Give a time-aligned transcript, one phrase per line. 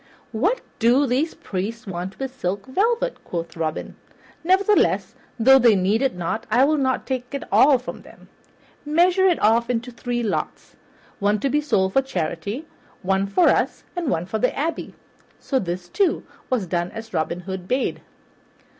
[0.31, 3.97] "What do these priests want of silk velvet?" quoth Robin.
[4.43, 8.27] "Nevertheless, though they need it not, I will not take all from them.
[8.83, 10.75] Measure it off into three lots,
[11.19, 12.65] one to be sold for charity,
[13.03, 14.95] one for us, and one for the abbey."
[15.39, 18.01] So this, too, was done as Robin Hood bade.